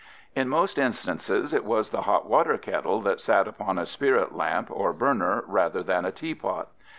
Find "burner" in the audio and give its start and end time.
4.93-5.43